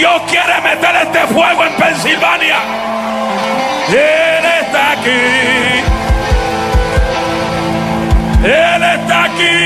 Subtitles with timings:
[0.00, 2.56] Dios quiere meter este fuego en Pensilvania.
[3.90, 5.10] Él está aquí.
[8.42, 9.58] Él está aquí.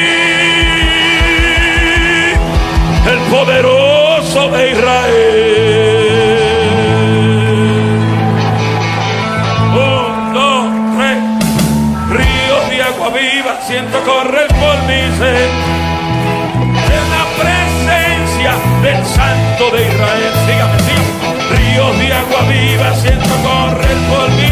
[3.13, 5.15] El poderoso de Israel.
[9.73, 10.67] Un, dos,
[10.97, 11.19] tres.
[12.11, 15.74] Ríos de agua viva siento correr por mi ser.
[19.07, 20.33] Santo de Israel.
[20.47, 21.15] Sígame, sígame.
[21.51, 24.44] Ríos de agua viva siento correr por mi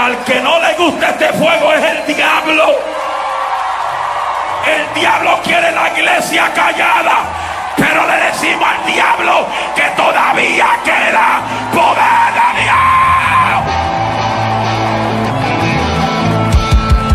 [0.00, 2.64] Al que no le gusta este fuego es el diablo.
[4.66, 7.18] El diablo quiere la iglesia callada,
[7.76, 11.42] pero le decimos al diablo que todavía queda
[11.74, 12.80] poder de Dios.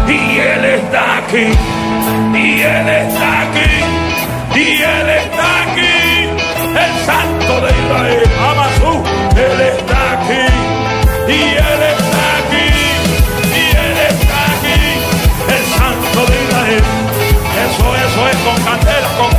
[0.08, 1.48] Y Él está aquí,
[2.38, 3.72] y Él está aquí,
[4.60, 6.30] y Él está aquí,
[6.86, 8.94] el Santo de Israel, Amasú,
[9.36, 10.46] Él está aquí,
[11.28, 11.75] y Él
[18.46, 19.35] con candela, con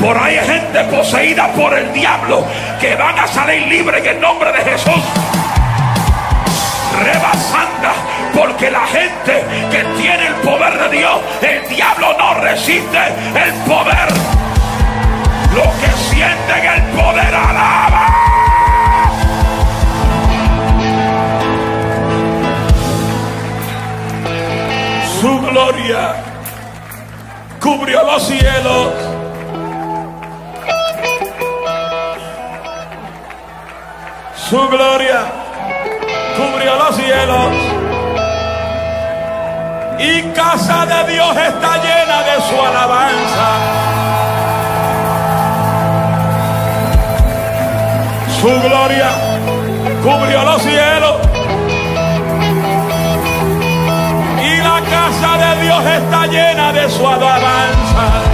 [0.00, 2.44] Por ahí hay gente poseída por el diablo
[2.80, 5.02] que van a salir libres en el nombre de Jesús.
[7.02, 7.88] Rebasando,
[8.34, 12.98] porque la gente que tiene el poder de Dios, el diablo no resiste
[13.34, 14.08] el poder.
[15.54, 18.06] Los que sienten el poder alaba.
[25.20, 26.14] Su gloria
[27.60, 29.05] cubrió los cielos.
[34.48, 35.24] Su gloria
[36.36, 37.46] cubrió los cielos.
[39.98, 43.48] Y casa de Dios está llena de su alabanza.
[48.40, 49.10] Su gloria
[50.04, 51.16] cubrió los cielos.
[54.44, 58.25] Y la casa de Dios está llena de su alabanza.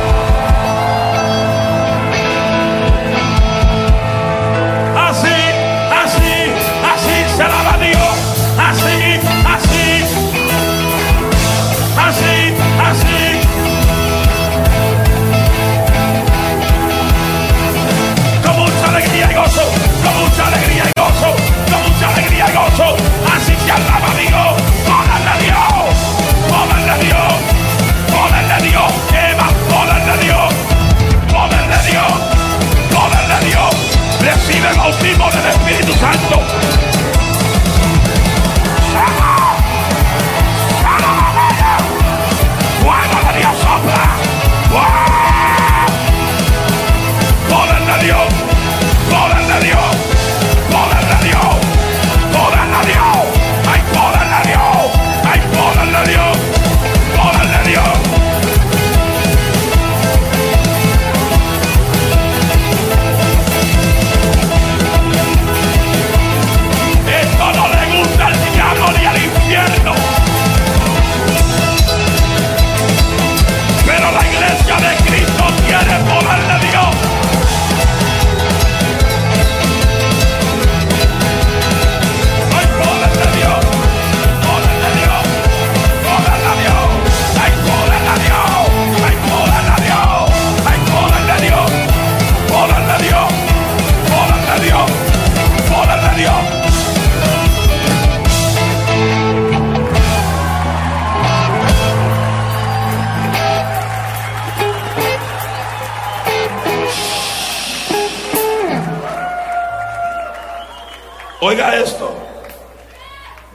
[111.53, 112.11] Oiga esto.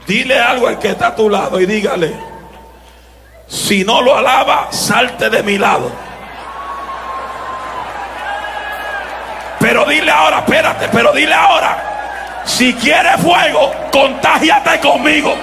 [0.06, 2.16] Dile algo al que está a tu lado y dígale,
[3.48, 5.92] si no lo alaba, salte de mi lado.
[9.60, 15.36] Pero dile ahora, espérate, pero dile ahora, si quieres fuego, contágiate conmigo.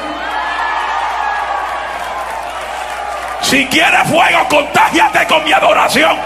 [3.42, 6.16] Si quieres fuego, contágiate con mi adoración.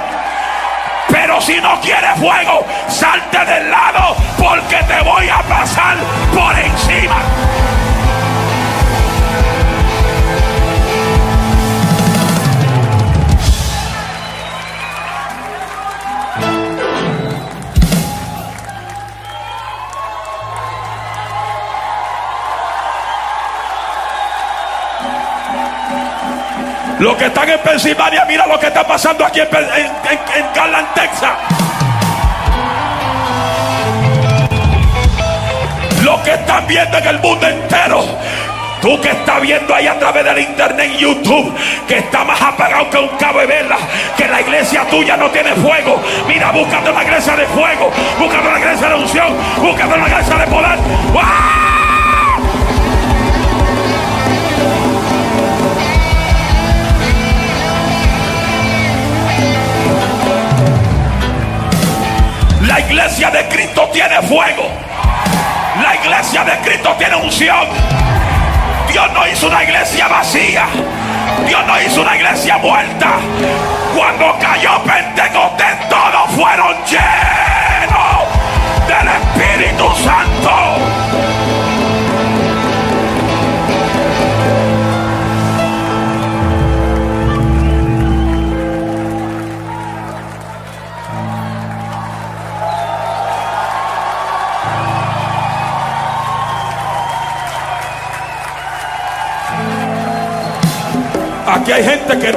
[1.09, 4.98] Pero si no quieres fuego, salte del lado porque te
[26.99, 31.31] Los que están en Pensilvania, mira lo que está pasando aquí en, en, Garland, Texas.
[36.03, 38.05] Lo que están viendo en el mundo entero.
[38.83, 41.55] Tú que estás viendo ahí a través del internet y YouTube,
[41.87, 43.77] que está más apagado que un cabo de vela,
[44.17, 46.01] que la iglesia tuya no tiene fuego.
[46.27, 50.47] Mira, búscate una iglesia de fuego, búscate una iglesia de unción, búscate una iglesia de
[50.47, 51.68] poder.
[62.81, 64.69] Iglesia de Cristo tiene fuego.
[65.83, 67.67] La iglesia de Cristo tiene unción.
[68.93, 70.67] Dios no hizo una iglesia vacía.
[71.47, 73.19] Dios no hizo una iglesia muerta.
[73.97, 78.19] Cuando cayó Pentecostés, todos fueron llenos
[78.87, 81.08] del Espíritu Santo.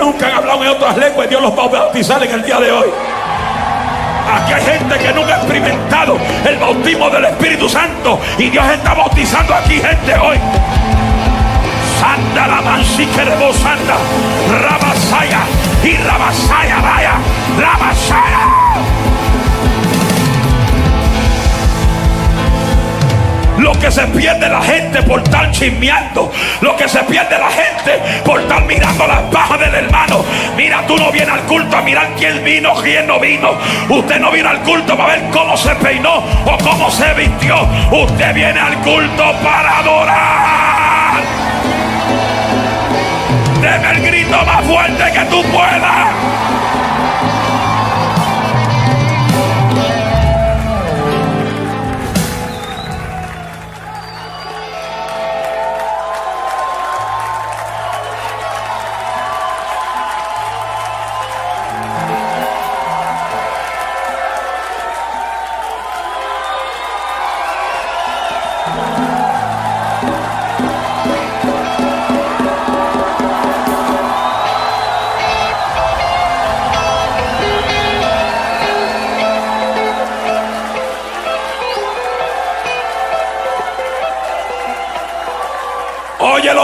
[0.02, 2.72] Nunca han hablado en otras lenguas Dios los va a bautizar en el día de
[2.72, 2.88] hoy.
[4.34, 8.94] Aquí hay gente que nunca ha experimentado el bautismo del Espíritu Santo y Dios está
[8.94, 10.38] bautizando aquí gente hoy.
[12.00, 13.36] Santa la mansique de
[14.60, 15.42] Rabasaya
[15.84, 17.14] y Rabasaya vaya,
[17.60, 18.61] Rabasaya.
[23.62, 26.32] Lo que se pierde la gente por estar chismeando.
[26.62, 30.26] Lo que se pierde la gente por estar mirando las bajas del hermano.
[30.58, 33.52] Mira, tú no vienes al culto a mirar quién vino, quién no vino.
[33.88, 37.56] Usted no viene al culto para ver cómo se peinó o cómo se vistió.
[37.92, 41.22] Usted viene al culto para adorar.
[43.62, 46.08] Deme el grito más fuerte que tú puedas.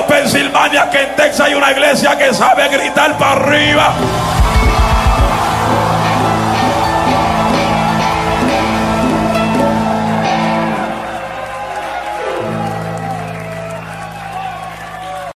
[0.08, 3.94] Pensilvania que en Texas hay una iglesia que sabe gritar para arriba.